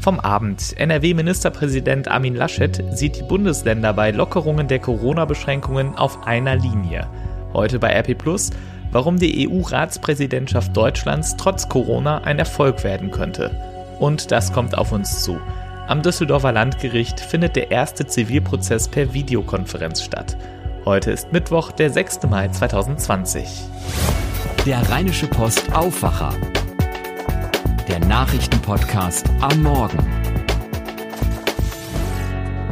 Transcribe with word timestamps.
Vom 0.00 0.20
Abend. 0.20 0.78
NRW-Ministerpräsident 0.78 2.06
Armin 2.06 2.36
Laschet 2.36 2.80
sieht 2.92 3.16
die 3.16 3.24
Bundesländer 3.24 3.92
bei 3.92 4.12
Lockerungen 4.12 4.68
der 4.68 4.78
Corona-Beschränkungen 4.78 5.96
auf 5.96 6.26
einer 6.26 6.54
Linie. 6.54 7.08
Heute 7.52 7.80
bei 7.80 7.90
RP 7.90 8.16
Plus, 8.16 8.50
warum 8.92 9.18
die 9.18 9.48
EU-Ratspräsidentschaft 9.48 10.76
Deutschlands 10.76 11.36
trotz 11.36 11.68
Corona 11.68 12.18
ein 12.18 12.38
Erfolg 12.38 12.84
werden 12.84 13.10
könnte. 13.10 13.50
Und 13.98 14.30
das 14.30 14.52
kommt 14.52 14.78
auf 14.78 14.92
uns 14.92 15.24
zu. 15.24 15.40
Am 15.88 16.02
Düsseldorfer 16.02 16.52
Landgericht 16.52 17.18
findet 17.18 17.56
der 17.56 17.70
erste 17.70 18.06
Zivilprozess 18.06 18.88
per 18.88 19.12
Videokonferenz 19.12 20.02
statt. 20.02 20.36
Heute 20.84 21.10
ist 21.10 21.32
Mittwoch, 21.32 21.72
der 21.72 21.90
6. 21.90 22.22
Mai 22.30 22.46
2020. 22.46 23.44
Der 24.66 24.88
Rheinische 24.88 25.26
Post 25.26 25.74
Aufwacher. 25.74 26.32
Der 27.88 28.00
Nachrichtenpodcast 28.00 29.30
am 29.40 29.62
Morgen. 29.62 29.98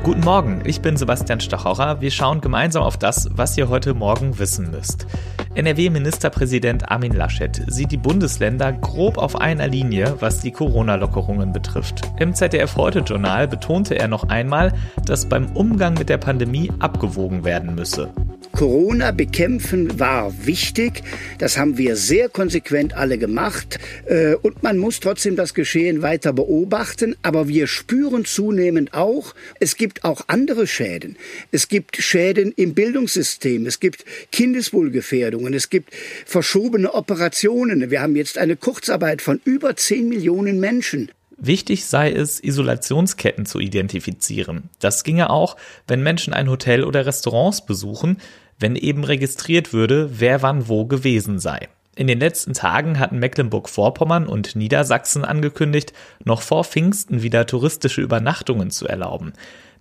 Guten 0.03 0.23
Morgen, 0.23 0.63
ich 0.65 0.81
bin 0.81 0.97
Sebastian 0.97 1.39
Stachorer. 1.39 2.01
Wir 2.01 2.11
schauen 2.11 2.41
gemeinsam 2.41 2.83
auf 2.83 2.97
das, 2.97 3.29
was 3.33 3.57
ihr 3.57 3.69
heute 3.69 3.95
Morgen 3.95 4.41
wissen 4.41 4.73
müsst. 4.73 5.07
NRW-Ministerpräsident 5.55 6.91
Armin 6.91 7.13
Laschet 7.13 7.63
sieht 7.69 7.93
die 7.93 7.97
Bundesländer 7.97 8.73
grob 8.73 9.17
auf 9.17 9.41
einer 9.41 9.69
Linie, 9.69 10.17
was 10.19 10.41
die 10.41 10.51
Corona-Lockerungen 10.51 11.53
betrifft. 11.53 12.03
Im 12.19 12.35
ZDF 12.35 12.75
Heute-Journal 12.75 13.47
betonte 13.47 13.97
er 13.97 14.09
noch 14.09 14.29
einmal, 14.29 14.73
dass 15.07 15.29
beim 15.29 15.47
Umgang 15.55 15.95
mit 15.95 16.09
der 16.09 16.19
Pandemie 16.19 16.73
abgewogen 16.81 17.45
werden 17.45 17.77
müsse. 17.77 18.13
Corona 18.55 19.11
bekämpfen 19.11 19.99
war 19.99 20.47
wichtig. 20.47 21.03
Das 21.39 21.59
haben 21.59 21.77
wir 21.77 21.97
sehr 21.97 22.29
konsequent 22.29 22.95
alle 22.95 23.19
gemacht. 23.19 23.81
Äh, 24.07 24.37
und 24.37 24.63
man 24.63 24.79
muss 24.79 25.01
trotzdem 25.01 25.35
das 25.35 25.55
Geschehen 25.55 26.03
weiter 26.03 26.33
beobachten. 26.33 27.17
Aber 27.23 27.49
wir 27.49 27.67
spüren 27.67 28.25
zunehmend 28.25 28.95
auch, 28.95 29.35
es 29.59 29.77
gibt 29.77 30.05
auch 30.05 30.23
andere 30.29 30.69
Schäden. 30.69 31.17
Es 31.51 31.67
gibt 31.67 31.97
Schäden 31.97 32.53
im 32.53 32.75
Bildungssystem. 32.75 33.67
Es 33.67 33.81
gibt 33.81 34.05
Kindeswohlgefährdungen. 34.31 35.53
Es 35.53 35.69
gibt 35.69 35.93
verschobene 36.25 36.95
Operationen. 36.95 37.91
Wir 37.91 38.03
haben 38.03 38.15
jetzt 38.15 38.39
eine 38.39 38.55
Kurzarbeit 38.55 39.21
von 39.21 39.41
über 39.45 39.75
10 39.75 40.09
Millionen 40.09 40.61
Menschen. 40.61 41.11
Wichtig 41.37 41.87
sei 41.87 42.13
es, 42.13 42.43
Isolationsketten 42.43 43.45
zu 43.45 43.59
identifizieren. 43.59 44.71
Das 44.79 45.03
ginge 45.03 45.31
auch, 45.31 45.57
wenn 45.89 46.03
Menschen 46.03 46.33
ein 46.33 46.49
Hotel 46.49 46.85
oder 46.85 47.07
Restaurants 47.07 47.67
besuchen, 47.67 48.19
wenn 48.65 48.77
eben 48.77 49.05
registriert 49.05 49.75
würde, 49.75 50.09
wer 50.21 50.41
wann 50.41 50.69
wo 50.69 50.87
gewesen 50.87 51.39
sei. 51.39 51.69
In 51.97 52.07
den 52.07 52.19
letzten 52.19 52.55
Tagen 52.55 52.99
hatten 52.99 53.19
Mecklenburg-Vorpommern 53.19 54.27
und 54.27 54.57
Niedersachsen 54.57 55.23
angekündigt, 55.23 55.93
noch 56.25 56.41
vor 56.41 56.65
Pfingsten 56.65 57.21
wieder 57.21 57.45
touristische 57.45 58.01
Übernachtungen 58.01 58.71
zu 58.71 58.89
erlauben. 58.89 59.35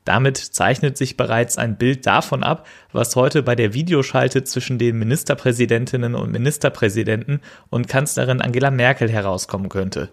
Damit 0.03 0.35
zeichnet 0.37 0.97
sich 0.97 1.15
bereits 1.15 1.57
ein 1.57 1.77
Bild 1.77 2.05
davon 2.05 2.43
ab, 2.43 2.67
was 2.91 3.15
heute 3.15 3.41
bei 3.41 3.55
der 3.55 3.73
Videoschalte 3.73 4.43
zwischen 4.43 4.79
den 4.79 4.99
Ministerpräsidentinnen 4.99 6.13
und 6.13 6.33
Ministerpräsidenten 6.33 7.39
und 7.69 7.87
Kanzlerin 7.87 8.41
Angela 8.41 8.69
Merkel 8.69 9.09
herauskommen 9.09 9.69
könnte. 9.69 10.09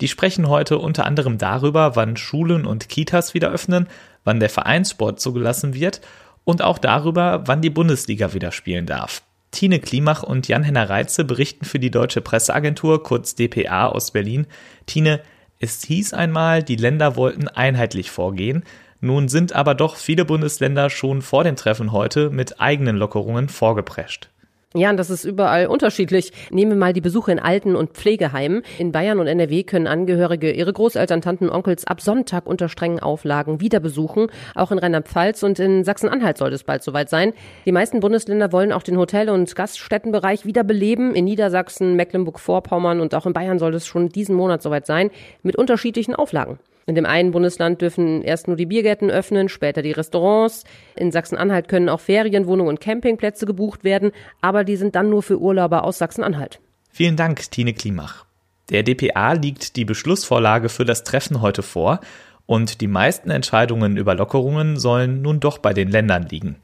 Die 0.00 0.08
sprechen 0.08 0.48
heute 0.48 0.78
unter 0.78 1.04
anderem 1.04 1.36
darüber, 1.36 1.94
wann 1.94 2.16
Schulen 2.16 2.64
und 2.64 2.88
Kitas 2.88 3.34
wieder 3.34 3.50
öffnen, 3.50 3.86
wann 4.24 4.40
der 4.40 4.48
Vereinssport 4.48 5.20
zugelassen 5.20 5.74
wird 5.74 6.00
und 6.44 6.62
auch 6.62 6.78
darüber, 6.78 7.42
wann 7.46 7.62
die 7.62 7.70
Bundesliga 7.70 8.32
wieder 8.34 8.52
spielen 8.52 8.86
darf. 8.86 9.22
Tine 9.50 9.78
Klimach 9.78 10.22
und 10.22 10.48
Jan-Henner 10.48 10.90
Reitze 10.90 11.24
berichten 11.24 11.64
für 11.64 11.78
die 11.78 11.90
Deutsche 11.90 12.20
Presseagentur, 12.20 13.02
kurz 13.02 13.34
dpa 13.34 13.86
aus 13.86 14.10
Berlin. 14.10 14.46
Tine, 14.86 15.20
es 15.60 15.82
hieß 15.84 16.12
einmal, 16.12 16.62
die 16.62 16.76
Länder 16.76 17.16
wollten 17.16 17.48
einheitlich 17.48 18.10
vorgehen. 18.10 18.64
Nun 19.00 19.28
sind 19.28 19.52
aber 19.52 19.74
doch 19.74 19.96
viele 19.96 20.24
Bundesländer 20.24 20.90
schon 20.90 21.22
vor 21.22 21.44
dem 21.44 21.56
Treffen 21.56 21.92
heute 21.92 22.30
mit 22.30 22.60
eigenen 22.60 22.96
Lockerungen 22.96 23.48
vorgeprescht. 23.48 24.28
Ja, 24.76 24.90
und 24.90 24.96
das 24.96 25.08
ist 25.08 25.24
überall 25.24 25.68
unterschiedlich. 25.68 26.32
Nehmen 26.50 26.72
wir 26.72 26.76
mal 26.76 26.92
die 26.92 27.00
Besuche 27.00 27.30
in 27.30 27.38
Alten- 27.38 27.76
und 27.76 27.92
Pflegeheimen. 27.92 28.62
In 28.76 28.90
Bayern 28.90 29.20
und 29.20 29.28
NRW 29.28 29.62
können 29.62 29.86
Angehörige 29.86 30.50
ihre 30.50 30.72
Großeltern, 30.72 31.20
Tanten, 31.20 31.48
Onkels 31.48 31.86
ab 31.86 32.00
Sonntag 32.00 32.44
unter 32.48 32.68
strengen 32.68 32.98
Auflagen 32.98 33.60
wieder 33.60 33.78
besuchen. 33.78 34.26
Auch 34.56 34.72
in 34.72 34.80
Rheinland-Pfalz 34.80 35.44
und 35.44 35.60
in 35.60 35.84
Sachsen-Anhalt 35.84 36.38
soll 36.38 36.52
es 36.52 36.64
bald 36.64 36.82
soweit 36.82 37.08
sein. 37.08 37.34
Die 37.66 37.70
meisten 37.70 38.00
Bundesländer 38.00 38.50
wollen 38.50 38.72
auch 38.72 38.82
den 38.82 38.98
Hotel- 38.98 39.30
und 39.30 39.54
Gaststättenbereich 39.54 40.44
wieder 40.44 40.64
beleben. 40.64 41.14
In 41.14 41.26
Niedersachsen, 41.26 41.94
Mecklenburg-Vorpommern 41.94 43.00
und 43.00 43.14
auch 43.14 43.26
in 43.26 43.32
Bayern 43.32 43.60
soll 43.60 43.74
es 43.74 43.86
schon 43.86 44.08
diesen 44.08 44.34
Monat 44.34 44.60
soweit 44.60 44.86
sein, 44.86 45.12
mit 45.44 45.54
unterschiedlichen 45.54 46.16
Auflagen. 46.16 46.58
In 46.86 46.94
dem 46.94 47.06
einen 47.06 47.30
Bundesland 47.30 47.80
dürfen 47.80 48.22
erst 48.22 48.46
nur 48.46 48.56
die 48.56 48.66
Biergärten 48.66 49.10
öffnen, 49.10 49.48
später 49.48 49.82
die 49.82 49.92
Restaurants. 49.92 50.64
In 50.96 51.12
Sachsen-Anhalt 51.12 51.68
können 51.68 51.88
auch 51.88 52.00
Ferienwohnungen 52.00 52.68
und 52.68 52.80
Campingplätze 52.80 53.46
gebucht 53.46 53.84
werden, 53.84 54.12
aber 54.40 54.64
die 54.64 54.76
sind 54.76 54.94
dann 54.94 55.08
nur 55.08 55.22
für 55.22 55.40
Urlauber 55.40 55.84
aus 55.84 55.98
Sachsen-Anhalt. 55.98 56.60
Vielen 56.90 57.16
Dank, 57.16 57.50
Tine 57.50 57.72
Klimach. 57.72 58.26
Der 58.70 58.82
DPA 58.82 59.32
liegt 59.32 59.76
die 59.76 59.84
Beschlussvorlage 59.84 60.68
für 60.68 60.84
das 60.84 61.04
Treffen 61.04 61.40
heute 61.40 61.62
vor 61.62 62.00
und 62.46 62.80
die 62.80 62.86
meisten 62.86 63.30
Entscheidungen 63.30 63.96
über 63.96 64.14
Lockerungen 64.14 64.78
sollen 64.78 65.22
nun 65.22 65.40
doch 65.40 65.58
bei 65.58 65.72
den 65.72 65.88
Ländern 65.88 66.26
liegen. 66.28 66.56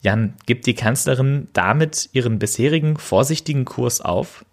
Jan, 0.00 0.34
gibt 0.46 0.66
die 0.66 0.74
Kanzlerin 0.74 1.48
damit 1.52 2.10
ihren 2.12 2.38
bisherigen 2.38 2.96
vorsichtigen 2.96 3.64
Kurs 3.64 4.00
auf? 4.00 4.44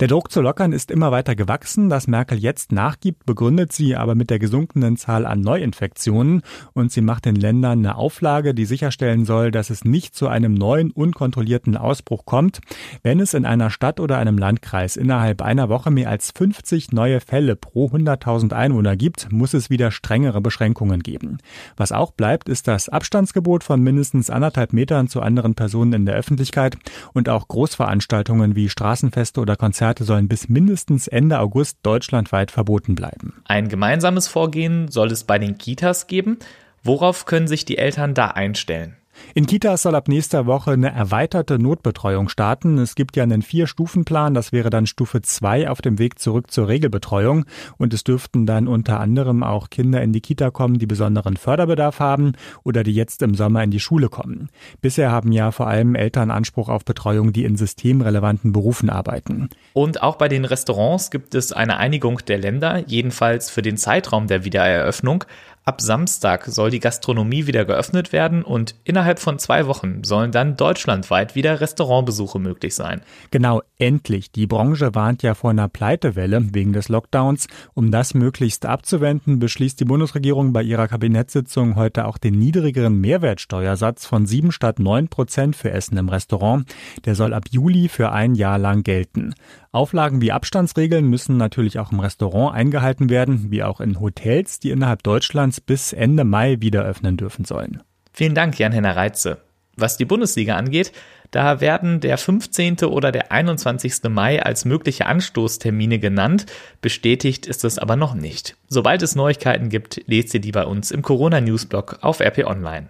Der 0.00 0.08
Druck 0.08 0.30
zu 0.32 0.40
lockern 0.40 0.72
ist 0.72 0.90
immer 0.90 1.12
weiter 1.12 1.36
gewachsen. 1.36 1.88
Dass 1.88 2.08
Merkel 2.08 2.38
jetzt 2.38 2.72
nachgibt, 2.72 3.26
begründet 3.26 3.72
sie 3.72 3.96
aber 3.96 4.14
mit 4.14 4.30
der 4.30 4.38
gesunkenen 4.38 4.96
Zahl 4.96 5.26
an 5.26 5.40
Neuinfektionen 5.40 6.42
und 6.72 6.90
sie 6.90 7.00
macht 7.00 7.26
den 7.26 7.36
Ländern 7.36 7.78
eine 7.80 7.96
Auflage, 7.96 8.54
die 8.54 8.64
sicherstellen 8.64 9.24
soll, 9.24 9.50
dass 9.50 9.70
es 9.70 9.84
nicht 9.84 10.14
zu 10.14 10.28
einem 10.28 10.54
neuen 10.54 10.90
unkontrollierten 10.90 11.76
Ausbruch 11.76 12.24
kommt. 12.24 12.60
Wenn 13.02 13.20
es 13.20 13.34
in 13.34 13.44
einer 13.44 13.70
Stadt 13.70 14.00
oder 14.00 14.18
einem 14.18 14.38
Landkreis 14.38 14.96
innerhalb 14.96 15.42
einer 15.42 15.68
Woche 15.68 15.90
mehr 15.90 16.10
als 16.10 16.32
50 16.34 16.92
neue 16.92 17.20
Fälle 17.20 17.54
pro 17.56 17.88
100.000 17.88 18.52
Einwohner 18.52 18.96
gibt, 18.96 19.30
muss 19.30 19.54
es 19.54 19.70
wieder 19.70 19.90
strengere 19.90 20.40
Beschränkungen 20.40 21.02
geben. 21.02 21.38
Was 21.76 21.92
auch 21.92 22.10
bleibt, 22.10 22.48
ist 22.48 22.68
das 22.68 22.88
Abstandsgebot 22.88 23.64
von 23.64 23.80
mindestens 23.80 24.30
anderthalb 24.30 24.72
Metern 24.72 25.08
zu 25.08 25.20
anderen 25.20 25.54
Personen 25.54 25.92
in 25.92 26.06
der 26.06 26.16
Öffentlichkeit 26.16 26.76
und 27.12 27.28
auch 27.28 27.46
Großveranstaltungen 27.48 28.56
wie 28.56 28.68
Straßenfeste 28.68 29.40
oder 29.40 29.56
Konzerte 29.56 29.73
sollen 30.04 30.28
bis 30.28 30.48
mindestens 30.48 31.08
Ende 31.08 31.38
August 31.40 31.78
deutschlandweit 31.82 32.50
verboten 32.50 32.94
bleiben. 32.94 33.42
Ein 33.44 33.68
gemeinsames 33.68 34.28
Vorgehen 34.28 34.88
soll 34.88 35.10
es 35.10 35.24
bei 35.24 35.38
den 35.38 35.58
Kitas 35.58 36.06
geben. 36.06 36.38
Worauf 36.82 37.24
können 37.24 37.48
sich 37.48 37.64
die 37.64 37.78
Eltern 37.78 38.14
da 38.14 38.28
einstellen? 38.28 38.96
In 39.32 39.46
Kitas 39.46 39.82
soll 39.82 39.94
ab 39.94 40.08
nächster 40.08 40.46
Woche 40.46 40.72
eine 40.72 40.92
erweiterte 40.92 41.58
Notbetreuung 41.58 42.28
starten. 42.28 42.78
Es 42.78 42.94
gibt 42.94 43.16
ja 43.16 43.22
einen 43.22 43.42
Vier-Stufen-Plan. 43.42 44.34
Das 44.34 44.52
wäre 44.52 44.70
dann 44.70 44.86
Stufe 44.86 45.22
2 45.22 45.70
auf 45.70 45.80
dem 45.80 45.98
Weg 45.98 46.18
zurück 46.18 46.50
zur 46.50 46.68
Regelbetreuung. 46.68 47.44
Und 47.78 47.94
es 47.94 48.04
dürften 48.04 48.46
dann 48.46 48.68
unter 48.68 49.00
anderem 49.00 49.42
auch 49.42 49.70
Kinder 49.70 50.02
in 50.02 50.12
die 50.12 50.20
Kita 50.20 50.50
kommen, 50.50 50.78
die 50.78 50.86
besonderen 50.86 51.36
Förderbedarf 51.36 52.00
haben 52.00 52.32
oder 52.62 52.84
die 52.84 52.94
jetzt 52.94 53.22
im 53.22 53.34
Sommer 53.34 53.62
in 53.64 53.70
die 53.70 53.80
Schule 53.80 54.08
kommen. 54.08 54.50
Bisher 54.82 55.10
haben 55.10 55.32
ja 55.32 55.50
vor 55.50 55.66
allem 55.66 55.94
Eltern 55.94 56.30
Anspruch 56.30 56.68
auf 56.68 56.84
Betreuung, 56.84 57.32
die 57.32 57.44
in 57.44 57.56
systemrelevanten 57.56 58.52
Berufen 58.52 58.90
arbeiten. 58.90 59.48
Und 59.72 60.02
auch 60.02 60.16
bei 60.16 60.28
den 60.28 60.44
Restaurants 60.44 61.10
gibt 61.10 61.34
es 61.34 61.52
eine 61.52 61.78
Einigung 61.78 62.20
der 62.26 62.38
Länder, 62.38 62.84
jedenfalls 62.86 63.50
für 63.50 63.62
den 63.62 63.76
Zeitraum 63.76 64.26
der 64.26 64.44
Wiedereröffnung. 64.44 65.24
Ab 65.66 65.80
Samstag 65.80 66.44
soll 66.44 66.68
die 66.68 66.78
Gastronomie 66.78 67.46
wieder 67.46 67.64
geöffnet 67.64 68.12
werden 68.12 68.42
und 68.42 68.74
innerhalb 68.84 69.18
von 69.18 69.38
zwei 69.38 69.66
Wochen 69.66 70.04
sollen 70.04 70.30
dann 70.30 70.56
deutschlandweit 70.56 71.34
wieder 71.34 71.62
Restaurantbesuche 71.62 72.38
möglich 72.38 72.74
sein. 72.74 73.00
Genau, 73.30 73.62
endlich. 73.78 74.30
Die 74.30 74.46
Branche 74.46 74.94
warnt 74.94 75.22
ja 75.22 75.32
vor 75.32 75.48
einer 75.48 75.68
Pleitewelle 75.68 76.52
wegen 76.52 76.74
des 76.74 76.90
Lockdowns. 76.90 77.46
Um 77.72 77.90
das 77.90 78.12
möglichst 78.12 78.66
abzuwenden, 78.66 79.38
beschließt 79.38 79.80
die 79.80 79.86
Bundesregierung 79.86 80.52
bei 80.52 80.62
ihrer 80.62 80.86
Kabinettssitzung 80.86 81.76
heute 81.76 82.04
auch 82.04 82.18
den 82.18 82.38
niedrigeren 82.38 83.00
Mehrwertsteuersatz 83.00 84.04
von 84.04 84.26
sieben 84.26 84.52
statt 84.52 84.78
neun 84.78 85.08
Prozent 85.08 85.56
für 85.56 85.70
Essen 85.70 85.96
im 85.96 86.10
Restaurant. 86.10 86.66
Der 87.06 87.14
soll 87.14 87.32
ab 87.32 87.44
Juli 87.50 87.88
für 87.88 88.12
ein 88.12 88.34
Jahr 88.34 88.58
lang 88.58 88.82
gelten. 88.82 89.32
Auflagen 89.72 90.20
wie 90.20 90.30
Abstandsregeln 90.30 91.10
müssen 91.10 91.36
natürlich 91.36 91.80
auch 91.80 91.90
im 91.90 91.98
Restaurant 91.98 92.54
eingehalten 92.54 93.10
werden, 93.10 93.50
wie 93.50 93.64
auch 93.64 93.80
in 93.80 93.98
Hotels, 93.98 94.60
die 94.60 94.70
innerhalb 94.70 95.02
Deutschlands 95.02 95.53
bis 95.60 95.92
Ende 95.92 96.24
Mai 96.24 96.60
wieder 96.60 96.84
öffnen 96.84 97.16
dürfen 97.16 97.44
sollen. 97.44 97.82
Vielen 98.12 98.34
Dank, 98.34 98.58
Jan-Henner 98.58 98.96
Reitze. 98.96 99.38
Was 99.76 99.96
die 99.96 100.04
Bundesliga 100.04 100.54
angeht, 100.56 100.92
da 101.32 101.60
werden 101.60 101.98
der 101.98 102.16
15. 102.16 102.84
oder 102.84 103.10
der 103.10 103.32
21. 103.32 104.04
Mai 104.08 104.40
als 104.40 104.64
mögliche 104.64 105.06
Anstoßtermine 105.06 105.98
genannt. 105.98 106.46
Bestätigt 106.80 107.46
ist 107.46 107.64
es 107.64 107.78
aber 107.78 107.96
noch 107.96 108.14
nicht. 108.14 108.56
Sobald 108.68 109.02
es 109.02 109.16
Neuigkeiten 109.16 109.68
gibt, 109.68 110.00
lest 110.06 110.32
ihr 110.34 110.40
die 110.40 110.52
bei 110.52 110.64
uns 110.64 110.92
im 110.92 111.02
Corona-Newsblog 111.02 111.98
auf 112.02 112.20
RP 112.20 112.44
Online. 112.46 112.88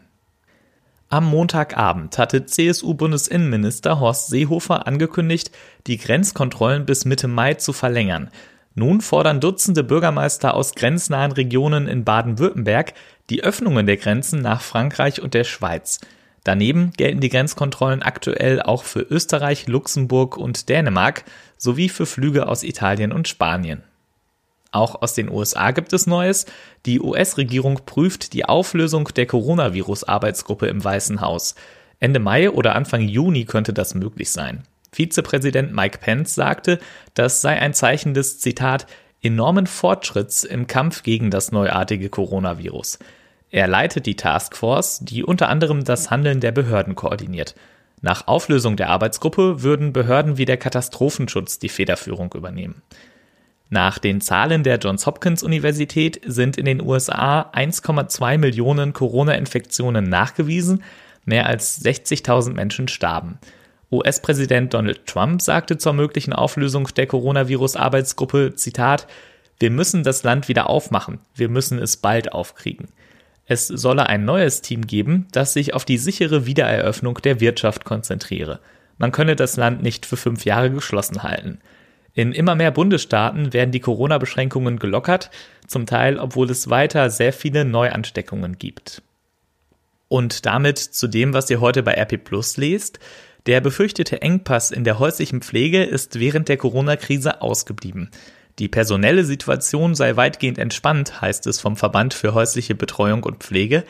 Am 1.09 1.25
Montagabend 1.25 2.19
hatte 2.19 2.45
CSU-Bundesinnenminister 2.45 4.01
Horst 4.01 4.29
Seehofer 4.29 4.87
angekündigt, 4.87 5.51
die 5.87 5.97
Grenzkontrollen 5.97 6.87
bis 6.87 7.05
Mitte 7.05 7.29
Mai 7.29 7.55
zu 7.55 7.73
verlängern. 7.73 8.31
Nun 8.75 9.01
fordern 9.01 9.41
Dutzende 9.41 9.85
Bürgermeister 9.85 10.55
aus 10.55 10.75
grenznahen 10.75 11.33
Regionen 11.33 11.87
in 11.87 12.05
Baden-Württemberg 12.05 12.95
die 13.31 13.45
Öffnungen 13.45 13.87
der 13.87 13.97
Grenzen 13.97 14.43
nach 14.43 14.61
Frankreich 14.61 15.23
und 15.23 15.35
der 15.35 15.45
Schweiz. 15.45 16.01
Daneben 16.43 16.93
gelten 16.93 17.21
die 17.21 17.31
Grenzkontrollen 17.31 18.03
aktuell 18.03 18.61
auch 18.61 18.85
für 18.85 19.01
Österreich, 19.01 19.67
Luxemburg 19.67 20.37
und 20.37 20.69
Dänemark 20.69 21.25
sowie 21.57 21.89
für 21.89 22.05
Flüge 22.05 22.49
aus 22.49 22.63
Italien 22.65 23.13
und 23.13 23.29
Spanien. 23.29 23.83
Auch 24.73 25.01
aus 25.01 25.15
den 25.15 25.31
USA 25.31 25.71
gibt 25.71 25.93
es 25.93 26.09
Neues. 26.09 26.47
Die 26.85 27.01
US-Regierung 27.01 27.83
prüft 27.87 28.33
die 28.33 28.45
Auflösung 28.45 29.09
der 29.15 29.27
Coronavirus-Arbeitsgruppe 29.27 30.67
im 30.67 30.83
Weißen 30.83 31.21
Haus. 31.21 31.55
Ende 32.01 32.19
Mai 32.19 32.51
oder 32.51 32.75
Anfang 32.75 33.03
Juni 33.03 33.45
könnte 33.45 33.73
das 33.73 33.95
möglich 33.95 34.33
sein. 34.33 34.65
Vizepräsident 34.95 35.75
Mike 35.75 35.99
Pence 35.99 36.35
sagte, 36.35 36.79
das 37.15 37.41
sei 37.41 37.59
ein 37.59 37.75
Zeichen 37.75 38.15
des, 38.15 38.39
Zitat, 38.39 38.87
enormen 39.23 39.67
Fortschritts 39.67 40.45
im 40.45 40.67
Kampf 40.67 41.03
gegen 41.03 41.31
das 41.31 41.51
neuartige 41.51 42.09
Coronavirus. 42.09 42.99
Er 43.51 43.67
leitet 43.69 44.07
die 44.07 44.17
Taskforce, 44.17 45.01
die 45.01 45.25
unter 45.25 45.49
anderem 45.49 45.85
das 45.85 46.11
Handeln 46.11 46.41
der 46.41 46.53
Behörden 46.53 46.95
koordiniert. 46.95 47.55
Nach 48.01 48.27
Auflösung 48.27 48.77
der 48.77 48.91
Arbeitsgruppe 48.91 49.63
würden 49.63 49.93
Behörden 49.93 50.37
wie 50.37 50.45
der 50.45 50.59
Katastrophenschutz 50.59 51.59
die 51.59 51.69
Federführung 51.69 52.33
übernehmen. 52.35 52.83
Nach 53.71 53.99
den 53.99 54.21
Zahlen 54.21 54.63
der 54.63 54.79
Johns 54.79 55.07
Hopkins 55.07 55.43
Universität 55.43 56.21
sind 56.27 56.59
in 56.59 56.67
den 56.67 56.83
USA 56.83 57.51
1,2 57.53 58.39
Millionen 58.39 58.93
Corona-Infektionen 58.93 60.09
nachgewiesen, 60.09 60.83
mehr 61.25 61.47
als 61.47 61.83
60.000 61.83 62.53
Menschen 62.53 62.89
starben. 62.89 63.39
US-Präsident 63.91 64.75
Donald 64.75 65.07
Trump 65.07 65.43
sagte 65.43 65.79
zur 65.79 65.93
möglichen 65.93 66.33
Auflösung 66.33 66.89
der 66.97 67.07
Coronavirus-Arbeitsgruppe, 67.07 68.55
Zitat, 68.55 69.07
wir 69.59 69.71
müssen 69.71 70.03
das 70.03 70.23
Land 70.23 70.49
wieder 70.49 70.69
aufmachen, 70.69 71.21
wir 71.35 71.49
müssen 71.49 71.79
es 71.79 71.97
bald 71.97 72.33
aufkriegen. 72.33 72.89
Es 73.47 73.69
solle 73.69 74.09
ein 74.09 74.25
neues 74.25 74.63
Team 74.63 74.87
geben, 74.87 75.29
das 75.33 75.53
sich 75.53 75.75
auf 75.75 75.85
die 75.85 75.99
sichere 75.99 76.47
Wiedereröffnung 76.47 77.19
der 77.23 77.41
Wirtschaft 77.41 77.85
konzentriere. 77.85 78.61
Man 78.97 79.13
könne 79.13 79.37
das 79.37 79.57
Land 79.57 79.83
nicht 79.83 80.07
für 80.07 80.17
fünf 80.17 80.45
Jahre 80.45 80.71
geschlossen 80.71 81.23
halten. 81.23 81.59
In 82.15 82.33
immer 82.33 82.55
mehr 82.55 82.71
Bundesstaaten 82.71 83.53
werden 83.53 83.73
die 83.73 83.81
Corona-Beschränkungen 83.81 84.79
gelockert, 84.79 85.31
zum 85.67 85.85
Teil 85.85 86.19
obwohl 86.19 86.49
es 86.49 86.71
weiter 86.71 87.11
sehr 87.11 87.33
viele 87.33 87.65
Neuansteckungen 87.65 88.57
gibt. 88.57 89.03
Und 90.09 90.47
damit 90.47 90.79
zu 90.79 91.09
dem, 91.09 91.35
was 91.35 91.51
ihr 91.51 91.61
heute 91.61 91.83
bei 91.83 91.95
RP 91.95 92.23
Plus 92.23 92.57
lest. 92.57 93.01
Der 93.47 93.61
befürchtete 93.61 94.23
Engpass 94.23 94.71
in 94.71 94.85
der 94.85 94.99
häuslichen 94.99 95.43
Pflege 95.43 95.85
ist 95.85 96.19
während 96.19 96.49
der 96.49 96.57
Corona-Krise 96.57 97.43
ausgeblieben. 97.43 98.11
Die 98.59 98.69
personelle 98.69 99.25
Situation 99.25 99.95
sei 99.95 100.17
weitgehend 100.17 100.59
entspannt, 100.59 101.21
heißt 101.21 101.47
es 101.47 101.61
vom 101.61 101.77
Verband 101.77 102.15
für 102.15 102.33
häusliche 102.33 102.75
Betreuung 102.75 103.23
und 103.23 103.43
Pflege. 103.43 103.85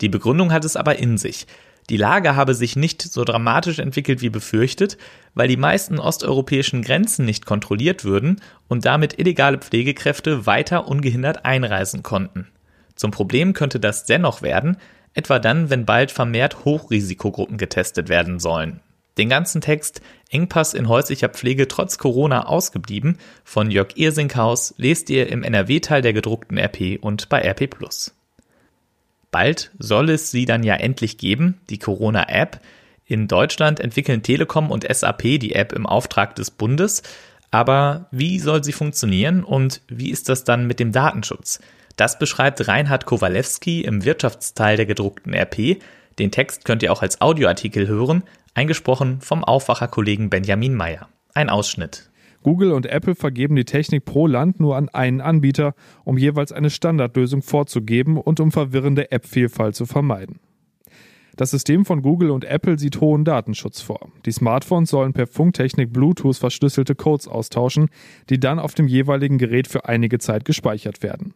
Die 0.00 0.08
Begründung 0.08 0.52
hat 0.52 0.64
es 0.64 0.76
aber 0.76 0.98
in 0.98 1.18
sich. 1.18 1.46
Die 1.90 1.98
Lage 1.98 2.34
habe 2.34 2.54
sich 2.54 2.76
nicht 2.76 3.02
so 3.02 3.24
dramatisch 3.24 3.78
entwickelt 3.78 4.22
wie 4.22 4.30
befürchtet, 4.30 4.96
weil 5.34 5.48
die 5.48 5.58
meisten 5.58 5.98
osteuropäischen 5.98 6.80
Grenzen 6.80 7.26
nicht 7.26 7.44
kontrolliert 7.44 8.04
würden 8.04 8.40
und 8.68 8.86
damit 8.86 9.18
illegale 9.18 9.58
Pflegekräfte 9.58 10.46
weiter 10.46 10.88
ungehindert 10.88 11.44
einreisen 11.44 12.02
konnten. 12.02 12.48
Zum 12.94 13.10
Problem 13.10 13.52
könnte 13.52 13.80
das 13.80 14.06
dennoch 14.06 14.40
werden, 14.40 14.78
etwa 15.12 15.38
dann, 15.38 15.68
wenn 15.68 15.84
bald 15.84 16.10
vermehrt 16.10 16.64
Hochrisikogruppen 16.64 17.58
getestet 17.58 18.08
werden 18.08 18.38
sollen. 18.38 18.80
Den 19.18 19.28
ganzen 19.28 19.60
Text 19.60 20.00
Engpass 20.30 20.74
in 20.74 20.88
häuslicher 20.88 21.28
Pflege 21.28 21.68
trotz 21.68 21.98
Corona 21.98 22.46
ausgeblieben 22.46 23.18
von 23.44 23.70
Jörg 23.70 23.96
Irsinkhaus 23.96 24.74
lest 24.76 25.08
ihr 25.10 25.28
im 25.28 25.42
NRW-Teil 25.42 26.02
der 26.02 26.12
gedruckten 26.12 26.58
RP 26.58 26.98
und 27.00 27.28
bei 27.28 27.40
RP+. 27.40 27.68
Bald 29.30 29.70
soll 29.78 30.10
es 30.10 30.30
sie 30.30 30.44
dann 30.44 30.62
ja 30.62 30.74
endlich 30.74 31.18
geben, 31.18 31.60
die 31.70 31.78
Corona-App. 31.78 32.60
In 33.06 33.28
Deutschland 33.28 33.80
entwickeln 33.80 34.22
Telekom 34.22 34.70
und 34.70 34.86
SAP 34.88 35.22
die 35.22 35.54
App 35.54 35.72
im 35.72 35.86
Auftrag 35.86 36.34
des 36.36 36.50
Bundes. 36.50 37.02
Aber 37.50 38.06
wie 38.10 38.38
soll 38.38 38.64
sie 38.64 38.72
funktionieren 38.72 39.44
und 39.44 39.82
wie 39.88 40.10
ist 40.10 40.28
das 40.28 40.44
dann 40.44 40.66
mit 40.66 40.80
dem 40.80 40.90
Datenschutz? 40.90 41.60
Das 41.96 42.18
beschreibt 42.18 42.66
Reinhard 42.66 43.06
Kowalewski 43.06 43.82
im 43.82 44.04
Wirtschaftsteil 44.04 44.76
der 44.76 44.86
gedruckten 44.86 45.34
RP. 45.34 45.80
Den 46.18 46.30
Text 46.30 46.64
könnt 46.64 46.82
ihr 46.82 46.92
auch 46.92 47.02
als 47.02 47.20
Audioartikel 47.20 47.86
hören, 47.86 48.24
eingesprochen 48.54 49.20
vom 49.20 49.44
Aufwacherkollegen 49.44 50.30
Benjamin 50.30 50.74
Meyer. 50.74 51.08
Ein 51.34 51.50
Ausschnitt. 51.50 52.10
Google 52.42 52.72
und 52.72 52.86
Apple 52.86 53.14
vergeben 53.14 53.56
die 53.56 53.64
Technik 53.64 54.04
pro 54.04 54.26
Land 54.26 54.60
nur 54.60 54.76
an 54.76 54.88
einen 54.90 55.20
Anbieter, 55.20 55.74
um 56.04 56.18
jeweils 56.18 56.52
eine 56.52 56.70
Standardlösung 56.70 57.42
vorzugeben 57.42 58.18
und 58.18 58.38
um 58.38 58.52
verwirrende 58.52 59.10
App-Vielfalt 59.10 59.74
zu 59.74 59.86
vermeiden. 59.86 60.40
Das 61.36 61.50
System 61.50 61.84
von 61.84 62.02
Google 62.02 62.30
und 62.30 62.44
Apple 62.44 62.78
sieht 62.78 63.00
hohen 63.00 63.24
Datenschutz 63.24 63.80
vor. 63.80 64.12
Die 64.24 64.30
Smartphones 64.30 64.90
sollen 64.90 65.12
per 65.12 65.26
Funktechnik 65.26 65.92
Bluetooth 65.92 66.36
verschlüsselte 66.36 66.94
Codes 66.94 67.26
austauschen, 67.26 67.88
die 68.30 68.38
dann 68.38 68.60
auf 68.60 68.74
dem 68.74 68.86
jeweiligen 68.86 69.38
Gerät 69.38 69.66
für 69.66 69.86
einige 69.86 70.18
Zeit 70.18 70.44
gespeichert 70.44 71.02
werden. 71.02 71.33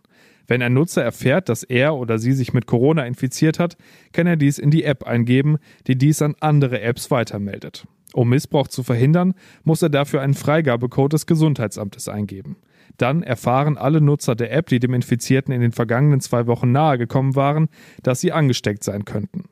Wenn 0.49 0.63
ein 0.63 0.73
Nutzer 0.73 1.05
erfährt, 1.05 1.51
dass 1.51 1.63
er 1.63 1.95
oder 1.95 2.19
sie 2.19 2.33
sich 2.33 2.55
mit 2.55 2.67
Corona 2.67 3.05
infiziert 3.05 3.59
hat, 3.59 3.77
kann 4.13 4.27
er 4.27 4.37
dies 4.37 4.59
in 4.59 4.71
die 4.71 4.83
App 4.83 5.05
eingeben, 5.05 5.59
die 5.87 5.97
dies 5.97 6.23
an 6.23 6.35
andere 6.41 6.81
Apps 6.81 7.11
weitermeldet. 7.11 7.87
Um 8.15 8.31
Missbrauch 8.31 8.69
zu 8.69 8.83
verhindern, 8.83 9.35
muss 9.63 9.83
er 9.83 9.91
dafür 9.91 10.23
einen 10.23 10.33
Freigabecode 10.33 11.13
des 11.13 11.27
Gesundheitsamtes 11.27 12.09
eingeben. 12.09 12.57
Dann 12.97 13.23
erfahren 13.23 13.77
alle 13.77 14.01
Nutzer 14.01 14.35
der 14.35 14.51
App, 14.51 14.67
die 14.69 14.81
dem 14.81 14.95
Infizierten 14.95 15.53
in 15.53 15.61
den 15.61 15.73
vergangenen 15.73 16.21
zwei 16.21 16.47
Wochen 16.47 16.73
nahegekommen 16.73 17.37
waren, 17.37 17.69
dass 18.03 18.21
sie 18.21 18.33
angesteckt 18.33 18.83
sein 18.83 19.05
könnten. 19.05 19.45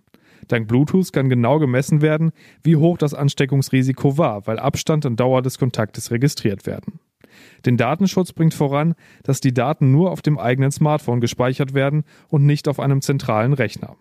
Dank 0.49 0.67
Bluetooth 0.67 1.13
kann 1.13 1.29
genau 1.29 1.59
gemessen 1.59 2.01
werden, 2.01 2.33
wie 2.63 2.77
hoch 2.77 2.97
das 2.97 3.13
Ansteckungsrisiko 3.13 4.17
war, 4.17 4.47
weil 4.47 4.59
Abstand 4.59 5.05
und 5.05 5.21
Dauer 5.21 5.43
des 5.43 5.59
Kontaktes 5.59 6.11
registriert 6.11 6.67
werden. 6.67 7.01
Den 7.65 7.77
Datenschutz 7.77 8.33
bringt 8.33 8.55
voran, 8.55 8.95
dass 9.23 9.41
die 9.41 9.55
Daten 9.55 9.93
nur 9.93 10.11
auf 10.11 10.23
dem 10.23 10.39
eigenen 10.39 10.71
Smartphone 10.71 11.21
gespeichert 11.21 11.75
werden 11.75 12.05
und 12.29 12.45
nicht 12.45 12.69
auf 12.69 12.81
einem 12.81 13.01
zentralen 13.01 13.53
Rechner. 13.53 13.97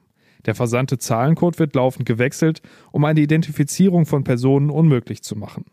Der 0.45 0.55
versandte 0.55 0.97
Zahlencode 0.97 1.59
wird 1.59 1.75
laufend 1.75 2.05
gewechselt, 2.05 2.61
um 2.91 3.05
eine 3.05 3.21
Identifizierung 3.21 4.05
von 4.05 4.23
Personen 4.23 4.69
unmöglich 4.69 5.23
zu 5.23 5.35
machen. 5.35 5.65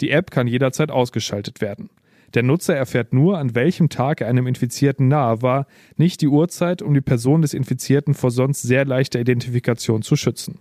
Die 0.00 0.10
App 0.10 0.30
kann 0.30 0.46
jederzeit 0.46 0.90
ausgeschaltet 0.90 1.60
werden. 1.60 1.90
Der 2.34 2.42
Nutzer 2.42 2.74
erfährt 2.74 3.12
nur, 3.12 3.38
an 3.38 3.54
welchem 3.54 3.88
Tag 3.88 4.20
er 4.20 4.28
einem 4.28 4.48
Infizierten 4.48 5.06
nahe 5.06 5.40
war, 5.40 5.66
nicht 5.96 6.20
die 6.20 6.28
Uhrzeit, 6.28 6.82
um 6.82 6.92
die 6.92 7.00
Person 7.00 7.42
des 7.42 7.54
Infizierten 7.54 8.12
vor 8.12 8.32
sonst 8.32 8.62
sehr 8.62 8.84
leichter 8.84 9.20
Identifikation 9.20 10.02
zu 10.02 10.16
schützen. 10.16 10.58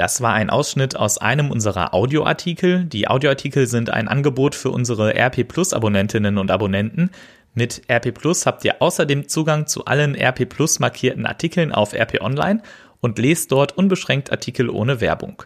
Das 0.00 0.22
war 0.22 0.32
ein 0.32 0.48
Ausschnitt 0.48 0.96
aus 0.96 1.18
einem 1.18 1.50
unserer 1.50 1.92
Audioartikel. 1.92 2.86
Die 2.86 3.08
Audioartikel 3.08 3.66
sind 3.66 3.90
ein 3.90 4.08
Angebot 4.08 4.54
für 4.54 4.70
unsere 4.70 5.14
RP 5.14 5.46
Plus 5.46 5.74
Abonnentinnen 5.74 6.38
und 6.38 6.50
Abonnenten. 6.50 7.10
Mit 7.52 7.82
RP 7.86 8.14
Plus 8.14 8.46
habt 8.46 8.64
ihr 8.64 8.80
außerdem 8.80 9.28
Zugang 9.28 9.66
zu 9.66 9.84
allen 9.84 10.14
RP 10.14 10.48
Plus 10.48 10.78
markierten 10.78 11.26
Artikeln 11.26 11.70
auf 11.70 11.92
RP 11.92 12.22
Online 12.22 12.62
und 13.02 13.18
lest 13.18 13.52
dort 13.52 13.76
unbeschränkt 13.76 14.32
Artikel 14.32 14.70
ohne 14.70 15.02
Werbung. 15.02 15.42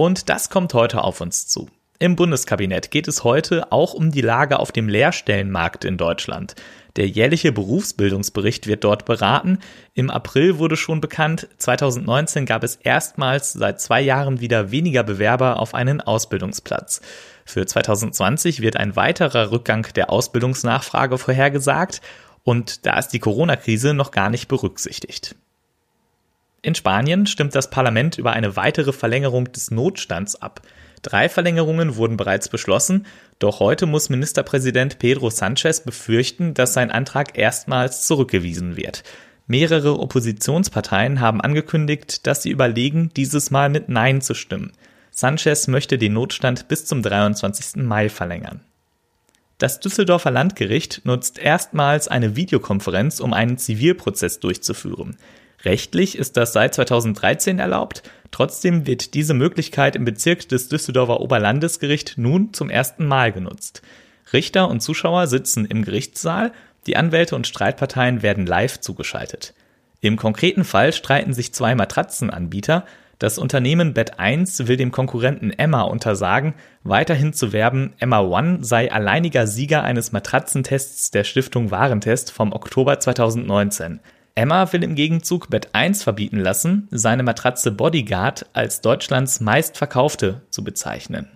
Und 0.00 0.30
das 0.30 0.48
kommt 0.48 0.72
heute 0.72 1.04
auf 1.04 1.20
uns 1.20 1.46
zu. 1.46 1.68
Im 1.98 2.16
Bundeskabinett 2.16 2.90
geht 2.90 3.06
es 3.06 3.22
heute 3.22 3.70
auch 3.70 3.92
um 3.92 4.10
die 4.10 4.22
Lage 4.22 4.58
auf 4.58 4.72
dem 4.72 4.88
Lehrstellenmarkt 4.88 5.84
in 5.84 5.98
Deutschland. 5.98 6.54
Der 6.96 7.06
jährliche 7.06 7.52
Berufsbildungsbericht 7.52 8.66
wird 8.66 8.84
dort 8.84 9.04
beraten. 9.04 9.58
Im 9.92 10.08
April 10.08 10.56
wurde 10.56 10.78
schon 10.78 11.02
bekannt, 11.02 11.48
2019 11.58 12.46
gab 12.46 12.64
es 12.64 12.76
erstmals 12.76 13.52
seit 13.52 13.78
zwei 13.82 14.00
Jahren 14.00 14.40
wieder 14.40 14.70
weniger 14.70 15.02
Bewerber 15.02 15.60
auf 15.60 15.74
einen 15.74 16.00
Ausbildungsplatz. 16.00 17.02
Für 17.44 17.66
2020 17.66 18.62
wird 18.62 18.78
ein 18.78 18.96
weiterer 18.96 19.50
Rückgang 19.50 19.86
der 19.96 20.08
Ausbildungsnachfrage 20.08 21.18
vorhergesagt 21.18 22.00
und 22.42 22.86
da 22.86 22.98
ist 22.98 23.08
die 23.08 23.18
Corona-Krise 23.18 23.92
noch 23.92 24.12
gar 24.12 24.30
nicht 24.30 24.48
berücksichtigt. 24.48 25.36
In 26.62 26.74
Spanien 26.74 27.26
stimmt 27.26 27.54
das 27.54 27.70
Parlament 27.70 28.18
über 28.18 28.32
eine 28.32 28.54
weitere 28.56 28.92
Verlängerung 28.92 29.50
des 29.50 29.70
Notstands 29.70 30.36
ab. 30.36 30.60
Drei 31.02 31.30
Verlängerungen 31.30 31.96
wurden 31.96 32.18
bereits 32.18 32.48
beschlossen, 32.48 33.06
doch 33.38 33.60
heute 33.60 33.86
muss 33.86 34.10
Ministerpräsident 34.10 34.98
Pedro 34.98 35.30
Sanchez 35.30 35.80
befürchten, 35.80 36.52
dass 36.52 36.74
sein 36.74 36.90
Antrag 36.90 37.38
erstmals 37.38 38.06
zurückgewiesen 38.06 38.76
wird. 38.76 39.02
Mehrere 39.46 39.98
Oppositionsparteien 39.98 41.20
haben 41.20 41.40
angekündigt, 41.40 42.26
dass 42.26 42.42
sie 42.42 42.50
überlegen, 42.50 43.10
dieses 43.16 43.50
Mal 43.50 43.70
mit 43.70 43.88
Nein 43.88 44.20
zu 44.20 44.34
stimmen. 44.34 44.72
Sanchez 45.10 45.66
möchte 45.66 45.96
den 45.96 46.12
Notstand 46.12 46.68
bis 46.68 46.84
zum 46.84 47.02
23. 47.02 47.82
Mai 47.82 48.10
verlängern. 48.10 48.60
Das 49.56 49.80
Düsseldorfer 49.80 50.30
Landgericht 50.30 51.02
nutzt 51.04 51.38
erstmals 51.38 52.08
eine 52.08 52.36
Videokonferenz, 52.36 53.20
um 53.20 53.32
einen 53.32 53.58
Zivilprozess 53.58 54.40
durchzuführen. 54.40 55.16
Rechtlich 55.64 56.16
ist 56.16 56.36
das 56.36 56.52
seit 56.52 56.74
2013 56.74 57.58
erlaubt, 57.58 58.02
trotzdem 58.30 58.86
wird 58.86 59.14
diese 59.14 59.34
Möglichkeit 59.34 59.94
im 59.94 60.04
Bezirk 60.04 60.48
des 60.48 60.68
Düsseldorfer 60.68 61.20
Oberlandesgericht 61.20 62.14
nun 62.16 62.54
zum 62.54 62.70
ersten 62.70 63.06
Mal 63.06 63.32
genutzt. 63.32 63.82
Richter 64.32 64.68
und 64.68 64.80
Zuschauer 64.80 65.26
sitzen 65.26 65.66
im 65.66 65.84
Gerichtssaal, 65.84 66.52
die 66.86 66.96
Anwälte 66.96 67.36
und 67.36 67.46
Streitparteien 67.46 68.22
werden 68.22 68.46
live 68.46 68.80
zugeschaltet. 68.80 69.54
Im 70.00 70.16
konkreten 70.16 70.64
Fall 70.64 70.92
streiten 70.94 71.34
sich 71.34 71.52
zwei 71.52 71.74
Matratzenanbieter, 71.74 72.86
das 73.18 73.36
Unternehmen 73.36 73.92
Bett 73.92 74.18
1 74.18 74.66
will 74.66 74.78
dem 74.78 74.92
Konkurrenten 74.92 75.50
Emma 75.50 75.82
untersagen, 75.82 76.54
weiterhin 76.84 77.34
zu 77.34 77.52
werben, 77.52 77.92
Emma 77.98 78.20
One 78.20 78.64
sei 78.64 78.90
alleiniger 78.90 79.46
Sieger 79.46 79.82
eines 79.82 80.10
Matratzentests 80.10 81.10
der 81.10 81.24
Stiftung 81.24 81.70
Warentest 81.70 82.32
vom 82.32 82.54
Oktober 82.54 82.98
2019. 82.98 84.00
Emma 84.34 84.72
will 84.72 84.82
im 84.82 84.94
Gegenzug 84.94 85.50
Bett 85.50 85.70
1 85.72 86.02
verbieten 86.02 86.38
lassen, 86.38 86.88
seine 86.90 87.22
Matratze 87.22 87.70
Bodyguard 87.72 88.46
als 88.52 88.80
Deutschlands 88.80 89.40
meistverkaufte 89.40 90.42
zu 90.50 90.64
bezeichnen. 90.64 91.28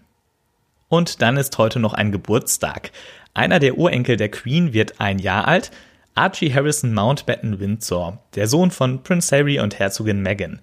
Und 0.89 1.23
dann 1.23 1.37
ist 1.37 1.59
heute 1.59 1.81
noch 1.81 1.95
ein 1.95 2.13
Geburtstag. 2.13 2.93
Einer 3.35 3.59
der 3.59 3.79
Urenkel 3.79 4.17
der 4.17 4.31
Queen 4.31 4.73
wird 4.73 5.01
ein 5.01 5.19
Jahr 5.19 5.49
alt, 5.49 5.71
Archie 6.15 6.55
Harrison 6.55 6.95
Mountbatten 6.95 7.59
Windsor, 7.59 8.21
der 8.37 8.47
Sohn 8.47 8.71
von 8.71 9.03
Prince 9.03 9.37
Harry 9.37 9.59
und 9.59 9.79
Herzogin 9.79 10.23
Meghan. 10.23 10.61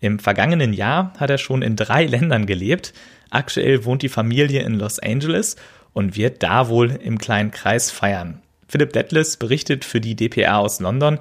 Im 0.00 0.18
vergangenen 0.18 0.72
Jahr 0.72 1.12
hat 1.18 1.28
er 1.28 1.38
schon 1.38 1.60
in 1.60 1.76
drei 1.76 2.06
Ländern 2.06 2.46
gelebt. 2.46 2.94
Aktuell 3.30 3.84
wohnt 3.84 4.02
die 4.02 4.08
Familie 4.08 4.62
in 4.62 4.74
Los 4.74 4.98
Angeles 4.98 5.56
und 5.92 6.16
wird 6.16 6.42
da 6.42 6.68
wohl 6.68 6.90
im 6.90 7.18
kleinen 7.18 7.50
Kreis 7.50 7.90
feiern. 7.90 8.40
Philip 8.68 8.92
Detless 8.92 9.36
berichtet 9.36 9.84
für 9.84 10.00
die 10.00 10.16
DPR 10.16 10.58
aus 10.58 10.80
London, 10.80 11.18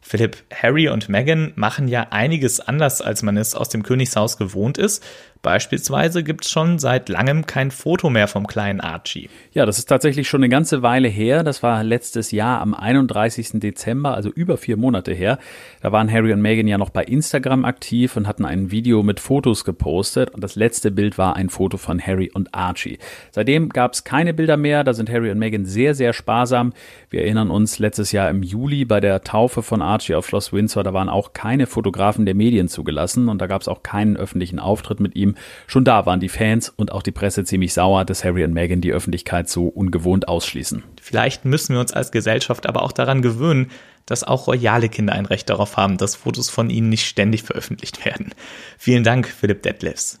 Philipp, 0.00 0.38
Harry 0.52 0.88
und 0.88 1.08
Meghan 1.08 1.52
machen 1.56 1.86
ja 1.86 2.08
einiges 2.10 2.60
anders, 2.60 3.00
als 3.02 3.22
man 3.22 3.36
es 3.36 3.54
aus 3.54 3.68
dem 3.68 3.82
Königshaus 3.82 4.38
gewohnt 4.38 4.78
ist. 4.78 5.04
Beispielsweise 5.42 6.22
gibt 6.22 6.44
es 6.44 6.50
schon 6.50 6.78
seit 6.78 7.08
langem 7.08 7.46
kein 7.46 7.70
Foto 7.70 8.10
mehr 8.10 8.28
vom 8.28 8.46
kleinen 8.46 8.80
Archie. 8.80 9.30
Ja, 9.52 9.64
das 9.64 9.78
ist 9.78 9.86
tatsächlich 9.86 10.28
schon 10.28 10.40
eine 10.40 10.50
ganze 10.50 10.82
Weile 10.82 11.08
her. 11.08 11.42
Das 11.42 11.62
war 11.62 11.82
letztes 11.82 12.30
Jahr 12.30 12.60
am 12.60 12.74
31. 12.74 13.52
Dezember, 13.54 14.14
also 14.14 14.28
über 14.28 14.58
vier 14.58 14.76
Monate 14.76 15.14
her. 15.14 15.38
Da 15.80 15.92
waren 15.92 16.12
Harry 16.12 16.34
und 16.34 16.42
Meghan 16.42 16.68
ja 16.68 16.76
noch 16.76 16.90
bei 16.90 17.04
Instagram 17.04 17.64
aktiv 17.64 18.18
und 18.18 18.26
hatten 18.26 18.44
ein 18.44 18.70
Video 18.70 19.02
mit 19.02 19.18
Fotos 19.18 19.64
gepostet. 19.64 20.30
Und 20.30 20.44
das 20.44 20.56
letzte 20.56 20.90
Bild 20.90 21.16
war 21.16 21.36
ein 21.36 21.48
Foto 21.48 21.78
von 21.78 22.00
Harry 22.00 22.30
und 22.32 22.54
Archie. 22.54 22.98
Seitdem 23.30 23.70
gab 23.70 23.94
es 23.94 24.04
keine 24.04 24.34
Bilder 24.34 24.58
mehr. 24.58 24.84
Da 24.84 24.92
sind 24.92 25.08
Harry 25.08 25.30
und 25.30 25.38
Meghan 25.38 25.64
sehr, 25.64 25.94
sehr 25.94 26.12
sparsam. 26.12 26.74
Wir 27.08 27.22
erinnern 27.22 27.50
uns 27.50 27.78
letztes 27.78 28.12
Jahr 28.12 28.28
im 28.28 28.42
Juli 28.42 28.84
bei 28.84 29.00
der 29.00 29.22
Taufe 29.22 29.62
von 29.62 29.80
Archie 29.80 30.16
auf 30.16 30.26
Schloss 30.26 30.52
Windsor. 30.52 30.84
Da 30.84 30.92
waren 30.92 31.08
auch 31.08 31.32
keine 31.32 31.66
Fotografen 31.66 32.26
der 32.26 32.34
Medien 32.34 32.68
zugelassen 32.68 33.30
und 33.30 33.40
da 33.40 33.46
gab 33.46 33.62
es 33.62 33.68
auch 33.68 33.82
keinen 33.82 34.18
öffentlichen 34.18 34.58
Auftritt 34.58 35.00
mit 35.00 35.16
ihm. 35.16 35.29
Schon 35.66 35.84
da 35.84 36.06
waren 36.06 36.20
die 36.20 36.28
Fans 36.28 36.68
und 36.68 36.92
auch 36.92 37.02
die 37.02 37.12
Presse 37.12 37.44
ziemlich 37.44 37.72
sauer, 37.72 38.04
dass 38.04 38.24
Harry 38.24 38.44
und 38.44 38.52
Meghan 38.52 38.80
die 38.80 38.92
Öffentlichkeit 38.92 39.48
so 39.48 39.66
ungewohnt 39.66 40.28
ausschließen. 40.28 40.82
Vielleicht 41.00 41.44
müssen 41.44 41.74
wir 41.74 41.80
uns 41.80 41.92
als 41.92 42.12
Gesellschaft 42.12 42.66
aber 42.66 42.82
auch 42.82 42.92
daran 42.92 43.22
gewöhnen, 43.22 43.70
dass 44.06 44.24
auch 44.24 44.46
royale 44.46 44.88
Kinder 44.88 45.12
ein 45.12 45.26
Recht 45.26 45.48
darauf 45.50 45.76
haben, 45.76 45.96
dass 45.96 46.16
Fotos 46.16 46.50
von 46.50 46.70
ihnen 46.70 46.88
nicht 46.88 47.06
ständig 47.06 47.42
veröffentlicht 47.42 48.04
werden. 48.04 48.34
Vielen 48.78 49.04
Dank, 49.04 49.28
Philipp 49.28 49.62
Detlefs. 49.62 50.20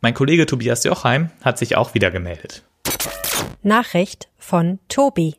Mein 0.00 0.14
Kollege 0.14 0.46
Tobias 0.46 0.84
Jochheim 0.84 1.30
hat 1.42 1.58
sich 1.58 1.76
auch 1.76 1.94
wieder 1.94 2.10
gemeldet. 2.12 2.62
Nachricht 3.62 4.28
von 4.38 4.78
Tobi. 4.88 5.34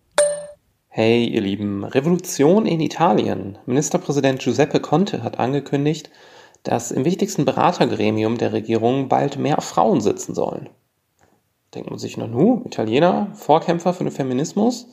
Hey, 0.89 1.27
ihr 1.27 1.39
Lieben, 1.39 1.85
Revolution 1.85 2.65
in 2.65 2.81
Italien. 2.81 3.57
Ministerpräsident 3.65 4.41
Giuseppe 4.41 4.81
Conte 4.81 5.23
hat 5.23 5.39
angekündigt, 5.39 6.09
dass 6.63 6.91
im 6.91 7.05
wichtigsten 7.05 7.45
Beratergremium 7.45 8.37
der 8.37 8.53
Regierung 8.53 9.09
bald 9.09 9.37
mehr 9.37 9.61
Frauen 9.61 10.01
sitzen 10.01 10.35
sollen. 10.35 10.69
Denkt 11.73 11.89
man 11.89 11.99
sich, 11.99 12.17
na 12.17 12.27
nu, 12.27 12.63
Italiener, 12.65 13.31
Vorkämpfer 13.35 13.93
für 13.93 14.03
den 14.03 14.11
Feminismus? 14.11 14.87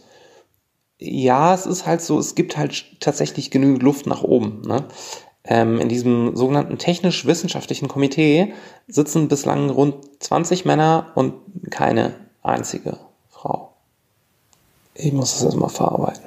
Ja, 0.98 1.54
es 1.54 1.66
ist 1.66 1.86
halt 1.86 2.02
so, 2.02 2.18
es 2.18 2.34
gibt 2.34 2.56
halt 2.56 3.00
tatsächlich 3.00 3.50
genügend 3.50 3.82
Luft 3.82 4.06
nach 4.06 4.22
oben. 4.22 4.62
Ne? 4.66 4.84
Ähm, 5.44 5.80
in 5.80 5.88
diesem 5.88 6.36
sogenannten 6.36 6.78
technisch-wissenschaftlichen 6.78 7.88
Komitee 7.88 8.54
sitzen 8.88 9.28
bislang 9.28 9.70
rund 9.70 9.96
20 10.22 10.64
Männer 10.64 11.12
und 11.14 11.34
keine 11.70 12.14
einzige 12.42 12.98
Frau. 13.30 13.72
Ich 14.94 15.12
muss 15.12 15.34
das 15.34 15.44
erstmal 15.44 15.70
verarbeiten. 15.70 16.24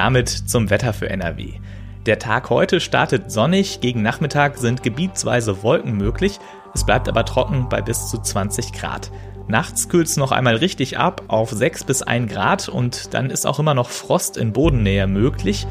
Damit 0.00 0.30
zum 0.30 0.70
Wetter 0.70 0.94
für 0.94 1.10
NRW. 1.10 1.60
Der 2.06 2.18
Tag 2.18 2.48
heute 2.48 2.80
startet 2.80 3.30
sonnig, 3.30 3.82
gegen 3.82 4.00
Nachmittag 4.00 4.56
sind 4.56 4.82
gebietsweise 4.82 5.62
Wolken 5.62 5.92
möglich, 5.92 6.38
es 6.74 6.86
bleibt 6.86 7.06
aber 7.06 7.26
trocken 7.26 7.68
bei 7.68 7.82
bis 7.82 8.08
zu 8.08 8.16
20 8.16 8.72
Grad. 8.72 9.10
Nachts 9.46 9.90
kühlt 9.90 10.06
es 10.06 10.16
noch 10.16 10.32
einmal 10.32 10.56
richtig 10.56 10.96
ab 10.98 11.24
auf 11.28 11.50
6 11.50 11.84
bis 11.84 12.00
1 12.00 12.32
Grad 12.32 12.70
und 12.70 13.12
dann 13.12 13.28
ist 13.28 13.44
auch 13.44 13.58
immer 13.58 13.74
noch 13.74 13.90
Frost 13.90 14.38
in 14.38 14.54
Bodennähe 14.54 15.06
möglich. 15.06 15.66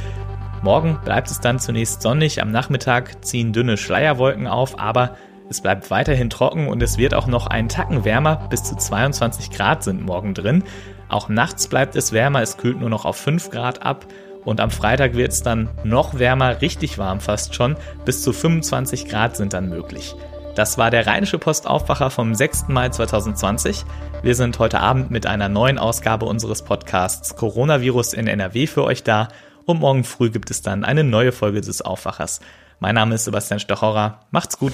Morgen 0.61 0.99
bleibt 1.03 1.31
es 1.31 1.39
dann 1.39 1.57
zunächst 1.57 2.03
sonnig, 2.03 2.39
am 2.39 2.51
Nachmittag 2.51 3.25
ziehen 3.25 3.51
dünne 3.51 3.77
Schleierwolken 3.77 4.45
auf, 4.45 4.77
aber 4.77 5.15
es 5.49 5.59
bleibt 5.59 5.89
weiterhin 5.89 6.29
trocken 6.29 6.67
und 6.67 6.83
es 6.83 6.99
wird 6.99 7.15
auch 7.15 7.25
noch 7.25 7.47
einen 7.47 7.67
Tacken 7.67 8.05
wärmer, 8.05 8.47
bis 8.51 8.63
zu 8.63 8.75
22 8.75 9.49
Grad 9.49 9.83
sind 9.83 10.05
morgen 10.05 10.35
drin. 10.35 10.63
Auch 11.09 11.27
nachts 11.27 11.67
bleibt 11.67 11.95
es 11.95 12.11
wärmer, 12.11 12.41
es 12.41 12.57
kühlt 12.57 12.79
nur 12.79 12.89
noch 12.89 13.05
auf 13.05 13.17
5 13.17 13.49
Grad 13.49 13.81
ab 13.81 14.05
und 14.45 14.61
am 14.61 14.71
Freitag 14.71 15.15
wird 15.15 15.31
es 15.31 15.43
dann 15.43 15.69
noch 15.83 16.17
wärmer, 16.17 16.61
richtig 16.61 16.97
warm 16.97 17.19
fast 17.19 17.55
schon, 17.55 17.75
bis 18.05 18.21
zu 18.21 18.31
25 18.31 19.07
Grad 19.07 19.35
sind 19.35 19.53
dann 19.53 19.69
möglich. 19.69 20.15
Das 20.55 20.77
war 20.77 20.91
der 20.91 21.07
Rheinische 21.07 21.39
Postaufwacher 21.39 22.09
vom 22.09 22.35
6. 22.35 22.67
Mai 22.67 22.89
2020. 22.89 23.85
Wir 24.23 24.35
sind 24.35 24.59
heute 24.59 24.79
Abend 24.79 25.09
mit 25.09 25.25
einer 25.25 25.49
neuen 25.49 25.77
Ausgabe 25.77 26.25
unseres 26.25 26.63
Podcasts 26.63 27.35
Coronavirus 27.35 28.13
in 28.13 28.27
NRW 28.27 28.67
für 28.67 28.83
euch 28.83 29.03
da 29.03 29.29
und 29.65 29.79
morgen 29.79 30.03
früh 30.03 30.29
gibt 30.29 30.51
es 30.51 30.61
dann 30.61 30.83
eine 30.83 31.03
neue 31.03 31.31
Folge 31.31 31.61
des 31.61 31.81
Aufwachers. 31.81 32.39
Mein 32.79 32.95
Name 32.95 33.15
ist 33.15 33.25
Sebastian 33.25 33.59
Stochorer. 33.59 34.21
Macht's 34.31 34.57
gut. 34.57 34.73